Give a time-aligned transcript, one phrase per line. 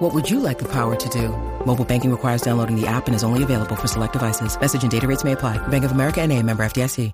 [0.00, 1.28] What would you like the power to do?
[1.66, 4.58] Mobile banking requires downloading the app and is only available for select devices.
[4.58, 5.58] Message and data rates may apply.
[5.68, 7.12] Bank of America and a member FDIC.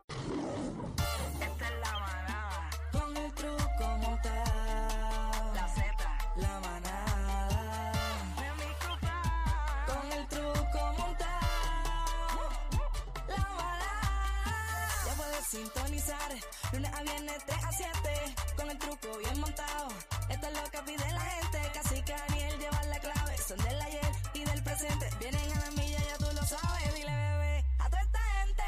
[15.47, 16.33] Sintonizar.
[16.73, 18.46] Lunes a viernes 3 a 7.
[18.67, 19.89] Con el truco bien montado.
[20.29, 21.71] Esto es lo que pide la gente.
[21.73, 23.39] Casi que Daniel lleva la clave.
[23.39, 25.09] Son del ayer y del presente.
[25.21, 26.93] Vienen a la milla, ya tú lo sabes.
[26.97, 28.65] Dile, bebé, a toda esta gente.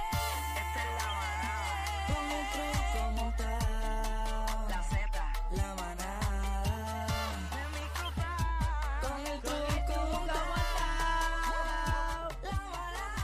[0.54, 2.06] Esta es la manada.
[2.06, 4.68] Con el truco montado.
[4.68, 5.32] La Z.
[5.50, 7.06] La manada.
[7.50, 8.32] De mi papá.
[9.02, 10.54] Con el truco montado.
[12.44, 13.18] La manada.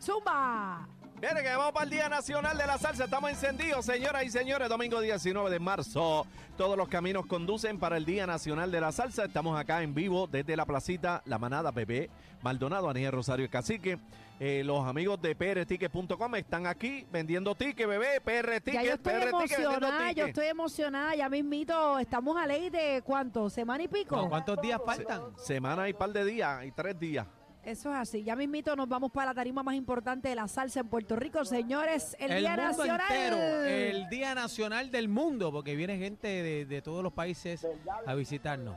[0.00, 0.97] Zumba.
[1.20, 3.04] Viene que vamos para el Día Nacional de la Salsa.
[3.04, 4.68] Estamos encendidos, señoras y señores.
[4.68, 6.24] Domingo 19 de marzo.
[6.56, 9.24] Todos los caminos conducen para el Día Nacional de la Salsa.
[9.24, 12.08] Estamos acá en vivo desde la placita La Manada Bebé,
[12.42, 13.98] Maldonado, Aniel Rosario y Cacique.
[14.38, 18.20] Eh, los amigos de prticket.com están aquí vendiendo tickets, bebé.
[18.20, 21.16] PR Ya yo estoy emocionada, yo estoy emocionada.
[21.16, 24.28] Ya mismito, estamos a ley de cuánto, semana y pico.
[24.28, 25.36] ¿Cuántos días faltan?
[25.36, 27.26] Semana y par de días, y tres días.
[27.64, 28.22] Eso es así.
[28.24, 31.44] Ya mismito nos vamos para la tarima más importante de la salsa en Puerto Rico,
[31.44, 32.16] señores.
[32.18, 33.00] El, El Día mundo Nacional.
[33.10, 37.66] entero, el Día Nacional del Mundo, porque viene gente de, de todos los países
[38.06, 38.76] a visitarnos.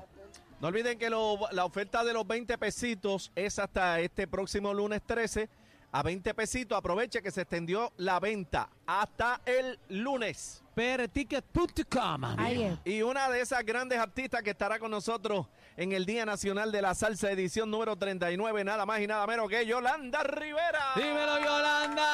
[0.59, 5.01] No olviden que lo- la oferta de los 20 pesitos es hasta este próximo lunes
[5.05, 5.49] 13.
[5.93, 10.63] A 20 pesitos, aproveche que se extendió la venta hasta el lunes.
[10.73, 12.23] Perticket.com.
[12.37, 12.79] Ahí es.
[12.85, 16.81] Y una de esas grandes artistas que estará con nosotros en el Día Nacional de
[16.81, 20.93] la Salsa, edición número 39, nada más y nada menos que Yolanda Rivera.
[20.95, 22.07] Dímelo, Yolanda.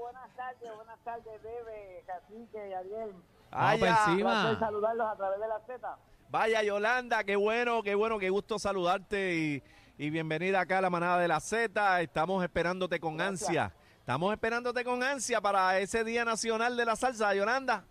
[0.00, 3.14] Buenas tardes, buenas tardes, Bebe, Cacique y Ariel.
[3.50, 4.42] Vaya, encima.
[4.42, 5.96] Placer saludarlos a través de la Z.
[6.28, 9.62] vaya Yolanda, qué bueno, qué bueno, qué gusto saludarte y,
[9.96, 12.00] y bienvenida acá a la manada de la Z.
[12.02, 13.48] Estamos esperándote con Gracias.
[13.48, 13.72] ansia.
[14.00, 17.84] Estamos esperándote con ansia para ese Día Nacional de la Salsa, Yolanda.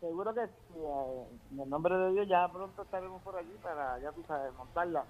[0.00, 3.98] Seguro que sí, eh, en el nombre de Dios ya pronto estaremos por allí para,
[4.00, 5.04] ya tú sabes, montarla.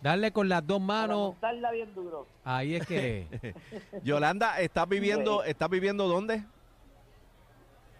[0.00, 1.18] Darle con las dos Para manos.
[1.32, 2.26] montarla bien duro.
[2.44, 3.54] Ahí es que.
[4.04, 6.44] Yolanda, ¿estás viviendo, estás viviendo dónde?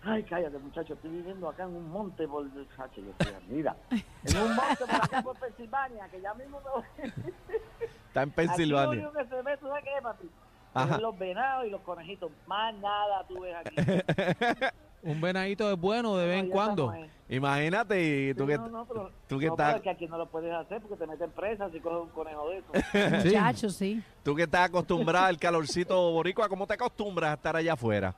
[0.04, 2.44] Ay, cállate, muchacho, estoy viviendo acá en un monte por...
[2.76, 6.70] Chacho, yo estoy- mira, en un monte por acá por Pensilvania, que ya mismo me
[6.70, 7.12] voy...
[8.08, 8.90] Está en Aquí lo Pensilvania.
[9.08, 10.28] único que se ve, ¿tú sabes qué es, papi?
[10.74, 10.94] Ajá.
[10.94, 12.30] Son los venados y los conejitos.
[12.46, 13.76] Más nada tú ves aquí.
[15.04, 16.94] Un venadito es bueno de vez en cuando.
[17.28, 19.90] Imagínate, y tú Sí, que, no, no, pero, tú que no, estás- pero es que
[19.90, 22.72] aquí no lo puedes hacer porque te meten presa si coges un conejo de eso.
[23.22, 23.28] Sí.
[23.34, 24.02] Muchacho, sí.
[24.22, 28.14] tú que estás acostumbrada al calorcito boricua, ¿cómo te acostumbras a estar allá afuera?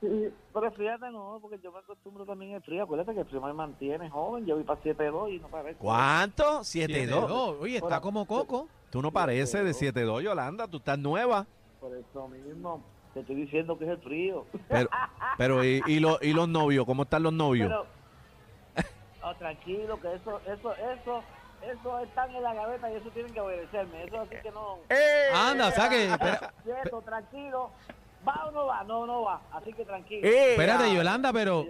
[0.00, 2.84] Sí, pero fíjate, no, porque yo me acostumbro también al frío.
[2.84, 4.46] Acuérdate que el frío me mantiene joven.
[4.46, 5.78] Yo voy para 7'2 y no parece.
[5.78, 6.60] ¿Cuánto?
[6.60, 7.08] 7-2.
[7.08, 7.56] 7-2.
[7.60, 8.68] Oye, está como coco.
[8.90, 11.46] Tú no pareces de 7-2, Yolanda, tú estás nueva.
[11.80, 12.80] Por eso mismo
[13.12, 14.46] te estoy diciendo que es el frío.
[14.68, 14.88] Pero,
[15.36, 16.86] pero ¿y, y, los- y los novios?
[16.86, 17.68] ¿Cómo están los novios?
[17.68, 17.86] Pero,
[19.24, 21.22] oh, tranquilo, que eso, eso, eso,
[21.62, 24.04] eso están en la gaveta y eso tienen que obedecerme.
[24.04, 24.78] Eso así que no.
[24.88, 25.28] ¡Eh!
[25.34, 26.06] Anda, saque.
[26.06, 27.70] espera- Quieto, tranquilo.
[28.26, 28.84] ¿Va o no va?
[28.84, 29.40] No, no va.
[29.52, 30.26] Así que tranquilo.
[30.26, 30.52] ¡Eh!
[30.52, 31.64] Espérate, Yolanda, pero.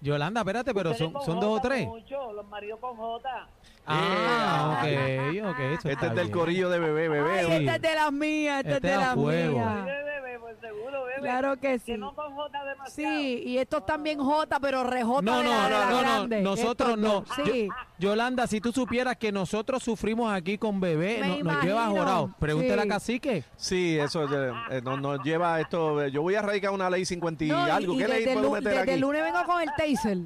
[0.00, 1.86] Yolanda, espérate, pero son, son dos o tres.
[1.86, 3.48] Mucho, los maridos con J.
[3.84, 5.58] Ah, ok, ok.
[5.76, 7.40] eso Este es del corillo de bebé, bebé.
[7.40, 9.88] Ay, esta es de las mías, esta Este es de da las mías.
[10.60, 11.20] Seguro, bebe.
[11.20, 11.84] Claro que sí.
[11.92, 13.18] Que no con J demasiado.
[13.20, 14.90] Sí, y estos también J, pero No,
[15.38, 16.42] de no, la, de la no, no, no, grande.
[16.42, 16.98] nosotros Estos
[17.38, 17.44] no.
[17.44, 17.68] Sí.
[17.98, 22.34] Yolanda, si tú supieras que nosotros sufrimos aquí con bebé, no- nos lleva jorado.
[22.38, 22.88] Pregúntale Sí.
[22.88, 23.44] a Cacique.
[23.56, 26.02] Sí, eso eh, eh, nos, nos lleva esto.
[26.02, 27.94] eh, Yo voy a radicar una ley 50 y No, algo.
[27.94, 30.18] y ¿Qué ley el, puedo desde lunes vengo con el taser.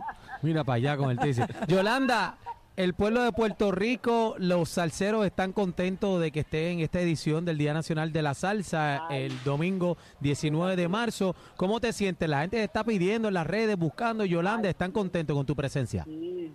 [0.42, 1.44] Mira para allá con el tesis.
[1.68, 2.36] Yolanda,
[2.76, 7.44] el pueblo de Puerto Rico, los salseros están contentos de que esté en esta edición
[7.44, 11.36] del Día Nacional de la Salsa el domingo 19 de marzo.
[11.56, 12.28] ¿Cómo te sientes?
[12.28, 14.24] La gente te está pidiendo en las redes, buscando.
[14.24, 16.04] Yolanda, ¿están contentos con tu presencia?
[16.04, 16.50] Sí,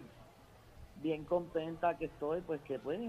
[1.04, 3.00] bien contenta que estoy, pues que pues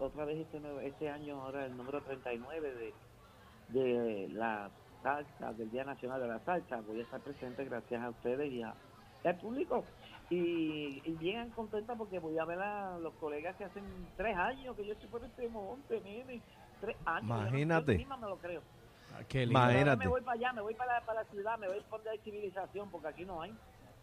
[0.00, 2.74] otra vez este, nuevo- este año, ahora el número 39
[3.68, 4.68] de, de la
[5.04, 8.62] salsa, del Día Nacional de la Salsa, voy a estar presente gracias a ustedes y,
[8.62, 8.74] a-
[9.24, 9.84] y al público.
[10.30, 13.82] Y, y bien contenta porque voy a ver a los colegas que hacen
[14.16, 16.42] tres años que yo estoy por este monte, nene.
[16.80, 17.22] Tres años.
[17.28, 17.96] yo no- yo Imagínate.
[17.98, 18.60] misma me lo creo.
[19.14, 19.58] Ah, Qué lindo.
[19.58, 19.96] Imagínate.
[20.04, 22.10] Me voy para allá, me voy para la, para la ciudad, me voy para donde
[22.10, 23.54] hay civilización, porque aquí no hay.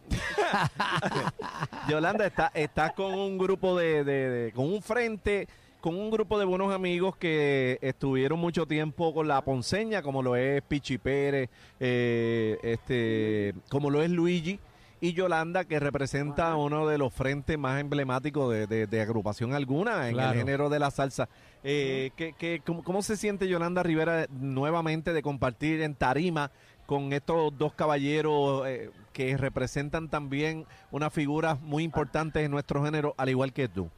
[1.90, 5.48] Yolanda, está, estás con un grupo de, de- de- con un frente,
[5.82, 10.36] con un grupo de buenos amigos que estuvieron mucho tiempo con la ponceña, como lo
[10.36, 11.50] es Pichi Pérez,
[11.80, 14.60] eh, este, como lo es Luigi.
[15.02, 20.08] Y Yolanda, que representa uno de los frentes más emblemáticos de, de- de agrupación alguna
[20.08, 20.32] en Claro.
[20.32, 21.28] el género de la salsa.
[21.64, 26.50] Eh, ¿qué- qué- cómo, cómo se siente Yolanda Rivera nuevamente de compartir en tarima
[26.86, 33.14] con estos dos caballeros eh, que representan también unas figuras muy importantes en nuestro género,
[33.18, 33.90] al igual que tú?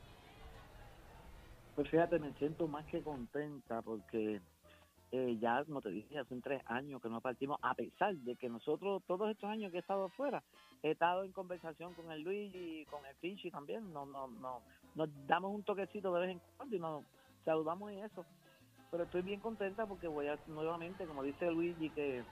[1.76, 4.42] Pues fíjate, me siento más que contenta porque
[5.12, 8.50] eh, ya, como te dije, hace tres años que no partimos, a pesar de que
[8.50, 10.44] nosotros, todos estos años que he estado afuera,
[10.84, 14.62] he estado en conversación con el Luis y con el Pichi también, no, no, no,
[14.96, 17.04] nos damos un toquecito de vez en cuando y nos
[17.46, 18.26] saludamos y eso.
[18.92, 22.24] Pero estoy bien contenta porque voy a nuevamente, como dice Luigi, que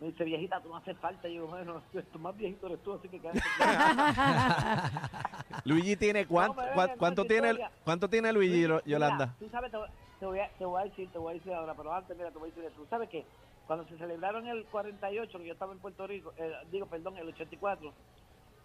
[0.00, 1.28] me dice, viejita, tú no haces falta.
[1.28, 3.40] Y yo, bueno, tú más viejito eres tú, así que quédate.
[5.64, 9.34] Luigi tiene cuánto, es cuánto tiene cuánto tiene Luigi Mira, Yolanda?
[9.38, 9.72] tú sabes,
[10.20, 12.30] te, voy- a, te voy a decir, te voy a decir ahora, pero antes, mira,
[12.30, 13.24] te voy a decir, tú sabes que
[13.66, 17.28] cuando se celebraron el 48, que yo estaba en Puerto Rico, eh, digo, perdón, el
[17.28, 17.92] 84,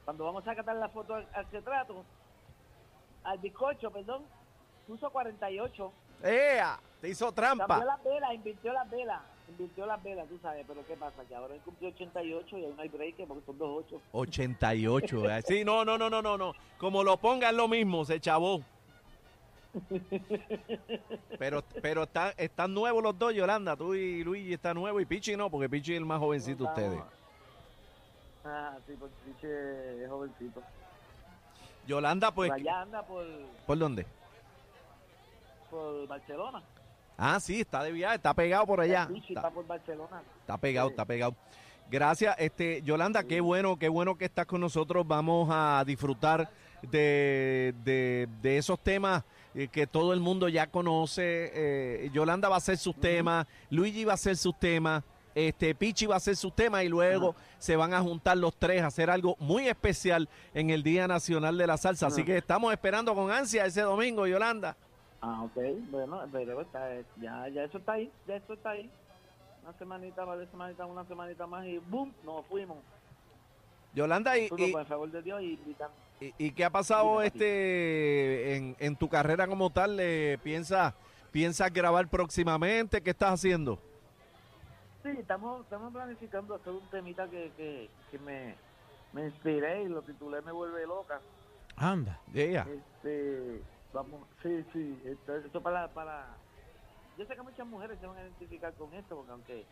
[0.05, 2.03] cuando vamos a sacar la foto al, al retrato,
[3.23, 4.23] al bizcocho, perdón,
[4.87, 5.91] puso 48,
[6.23, 6.79] ¡Ea!
[6.99, 7.83] Te hizo cambió trampa.
[7.83, 11.23] las velas, invirtió las velas, invirtió las velas, tú sabes, pero ¿qué pasa?
[11.27, 14.01] Que ahora él cumplió 88 y aún no hay break porque son dos ocho.
[14.11, 15.29] 88.
[15.31, 15.41] eh.
[15.41, 16.53] Sí, no, no, no, no, no, no.
[16.77, 18.61] Como lo pongan lo mismo, se chavó.
[21.39, 23.75] Pero, pero están, están nuevos los dos, Yolanda.
[23.75, 26.69] Tú y Luigi están nuevos y Pichi no, porque Pichi es el más jovencito de
[26.69, 27.01] ustedes.
[28.45, 30.61] Ah, sí, porque Piche es jovencito.
[31.87, 33.25] Yolanda, pues, allá anda por,
[33.65, 34.05] ¿por dónde?
[35.69, 36.61] por Barcelona.
[37.17, 39.07] Ah, sí, está de viaje, está pegado por allá.
[39.07, 40.21] Pichi Está, está por Barcelona.
[40.41, 40.91] está pegado, Sí.
[40.93, 41.35] está pegado.
[41.91, 45.05] Gracias, este, Yolanda, qué bueno, qué bueno que estás con nosotros.
[45.05, 46.49] Vamos a disfrutar
[46.83, 51.51] de, de, de esos temas eh, que todo el mundo ya conoce.
[51.53, 55.03] Eh, Yolanda va a hacer sus temas, Luigi va a hacer sus temas,
[55.35, 58.83] este, Pichi va a hacer sus temas y luego se van a juntar los tres
[58.83, 62.07] a hacer algo muy especial en el Día Nacional de la Salsa.
[62.07, 64.77] Así que estamos esperando con ansia ese domingo, Yolanda.
[65.19, 65.61] Ah, ok.
[65.91, 66.87] Bueno, pero está,
[67.21, 68.89] ya, ya eso está ahí, ya eso está ahí.
[69.63, 72.13] Una semanita, varias semanitas, una semanita más y ¡boom!
[72.23, 72.77] Nos fuimos.
[73.93, 75.59] Yolanda, y, y- por el favor de Dios, y.
[76.19, 79.97] ¿Y, y qué ha pasado este en, en tu carrera como tal?
[79.99, 80.93] Eh, ¿Piensas
[81.31, 83.01] piensas grabar próximamente?
[83.01, 83.79] ¿Qué estás haciendo?
[85.03, 88.55] Sí, estamos, estamos planificando hacer un temita que, que, que me,
[89.13, 91.19] me inspiré y lo titulé Me Vuelve Loca.
[91.75, 92.19] Anda.
[92.31, 92.67] Yeah.
[92.69, 93.61] Este,
[93.91, 96.27] vamos, sí, sí, esto, esto para, para,
[97.21, 99.65] yo sé que muchas mujeres se van a identificar con esto, porque aunque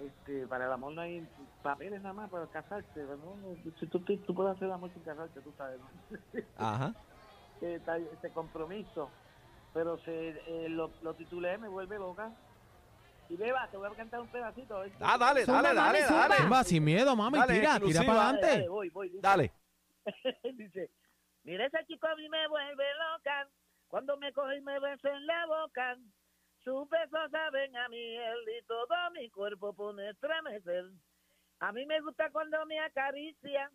[0.00, 1.26] este, para el amor no hay
[1.62, 3.36] papeles nada más para casarse, ¿no?
[3.64, 5.88] si tú, tú, tú puedes hacer el amor sin casarte, tú sabes, ¿no?
[6.56, 6.94] Ajá.
[7.60, 9.10] ese compromiso,
[9.74, 12.30] pero se, eh, lo, lo titulé Me Vuelve Loca.
[13.28, 14.82] Y beba, te voy a cantar un pedacito.
[14.98, 16.48] Ah, dale, Zumba, dale, dale, dale.
[16.48, 18.68] Va, sin miedo, mami, Dale, tira, tira para Dale, dale, adelante.
[18.68, 19.20] voy, voy, dice.
[19.22, 19.52] Dale.
[20.54, 20.90] dice,
[21.44, 22.84] mira ese chico a mí me vuelve
[23.14, 23.48] loca,
[23.86, 25.96] cuando me coge y me besa en la boca,
[26.64, 30.84] sus besos saben a miel y todo mi cuerpo pone a estremecer.
[31.60, 33.70] A mí me gusta cuando me acaricia,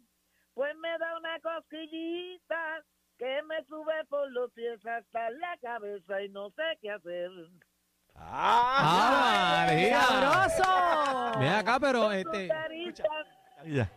[0.53, 2.83] pues me da una cosquillita
[3.17, 7.29] que me sube por los pies hasta la cabeza y no sé qué hacer.
[8.15, 10.01] ¡Ah, María!
[10.01, 11.39] ¡Sabroso!
[11.39, 12.47] Ven acá, pero Con este.
[12.47, 13.03] su carita,
[13.65, 13.91] Ya.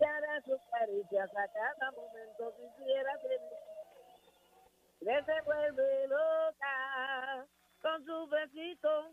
[0.00, 3.40] hará sus caricias a cada momento quisiera tener.
[5.00, 6.45] Que se vuelve loca
[7.96, 9.06] con sus besitos.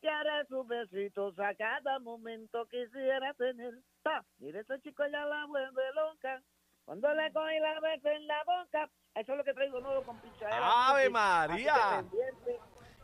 [0.00, 3.74] Que hará sus besitos a cada momento quisiera tener.
[4.02, 6.42] Ta, Mire, ese chico ya la vuelve loca.
[6.84, 8.90] Cuando le coge la besa en la boca.
[9.14, 10.90] Eso es lo que traigo nuevo con pichadera.
[10.90, 12.04] ¡Ave María!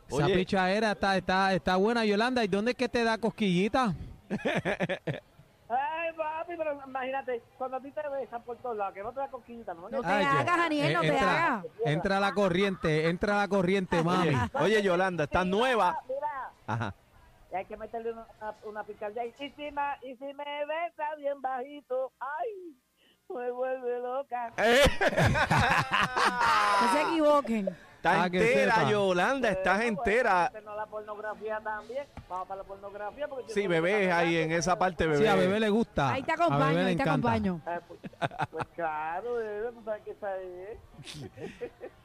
[0.07, 2.43] Esa pichadera está, está, está buena, Yolanda.
[2.43, 3.93] ¿Y dónde es que te da cosquillita?
[5.75, 9.19] Ay, papi, pero imagínate, cuando a ti te besan por todos lados, que no te
[9.19, 9.89] da cosquillita, ¿no?
[9.89, 11.65] No te Ay, hagas, Aniel, no te entra, hagas.
[11.85, 14.35] entra la corriente, entra la corriente, mami.
[14.59, 15.97] Oye, Yolanda, estás nueva.
[16.07, 16.93] Mira, Ajá.
[17.51, 19.25] y hay que meterle una, una, una picardía.
[19.25, 22.75] Y si, me, y si me besa bien bajito, ay,
[23.29, 24.53] me vuelve loca.
[24.57, 24.81] Eh.
[26.81, 27.77] No se equivoquen.
[28.03, 28.89] Está Ah, que entera, sepa.
[28.91, 30.49] Yolanda, estás entera.
[30.51, 32.05] pues, no la pornografía también.
[32.27, 33.27] Vamos para la pornografía.
[33.29, 35.19] Porque yo Sí, bebé ahí en esa parte, bebé.
[35.19, 36.11] Sí, a bebé le gusta.
[36.11, 37.11] Ahí te acompaño, ahí te encanta.
[37.31, 37.61] acompaño.
[37.65, 37.99] Eh, pues,
[38.51, 40.79] pues claro, bebé, tú sabes que esa es.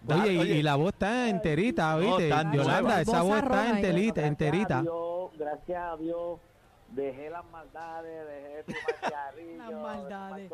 [0.09, 2.29] Oye, y, la voz está enterita, ¿viste?
[2.53, 4.83] Yolanda, esa voz está enterita, Gracias a enterita.
[4.83, 6.41] Dios, gracias a Dios,
[6.91, 8.65] dejé las maldades, dejé
[9.05, 10.51] cigarrillo, Las de maldades.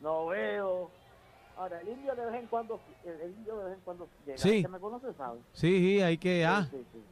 [0.00, 0.90] no veo.
[1.56, 4.38] Ahora, el indio de vez en cuando, el, el indio de vez en cuando llega.
[4.38, 4.62] Sí.
[4.62, 5.40] Que me conoce sabe.
[5.52, 6.44] Sí, sí, hay que...
[6.44, 7.02] Ah, Sí, sí,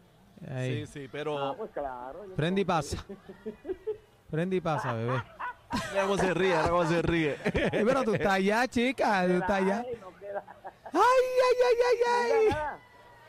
[0.41, 0.47] sí.
[0.53, 0.87] ahí.
[0.87, 2.25] Sí, sí, Ah, pero pues claro.
[2.37, 3.05] Prende y pasa.
[4.31, 5.23] Prende y pasa, bebé.
[5.91, 7.37] mira cómo se ríe, mira cómo se ríe.
[7.45, 9.85] Eh, pero tú estás allá, chica, tú estás allá.
[9.87, 9.99] Ay.
[10.93, 11.01] Ay,
[11.61, 12.81] ay, ay, ay,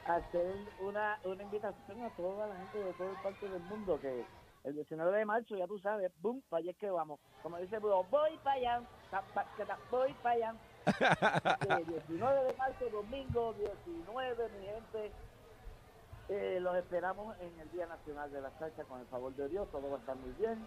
[0.06, 4.24] hacer una, una invitación a toda la gente de todo el parte del mundo que
[4.64, 7.20] el 19 de marzo, ya tú sabes, boom, para allá es que vamos.
[7.42, 8.82] Como dice Bruno, voy para allá,
[9.92, 10.56] voy para allá.
[10.86, 15.12] El 19 de marzo, domingo 19, mi gente,
[16.30, 19.68] eh, los esperamos en el Día Nacional de la Salsa, con el favor de Dios,
[19.72, 20.66] todo va a estar muy bien.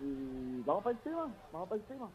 [0.00, 2.08] Y vamos para encima, vamos para encima.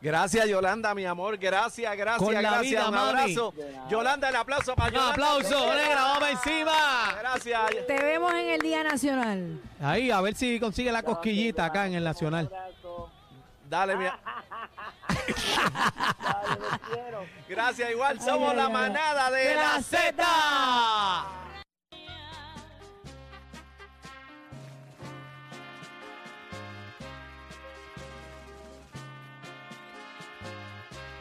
[0.00, 1.36] Gracias, Yolanda, mi amor.
[1.38, 2.62] Gracias, gracias, Con la gracias.
[2.62, 3.08] vida, Un mami.
[3.08, 3.52] abrazo.
[3.88, 5.12] Yolanda, el aplauso para Un Yolanda.
[5.12, 6.72] aplauso, negra, vamos encima.
[7.18, 7.60] Gracias.
[7.88, 9.60] Te vemos en el Día Nacional.
[9.80, 12.48] Ahí, a ver si consigue la cosquillita acá en el Nacional.
[12.48, 13.10] Un abrazo.
[13.68, 14.14] Dale, mi Dale,
[15.28, 15.72] los quiero.
[17.48, 21.37] Gracias, igual somos ay, la manada de, la Z.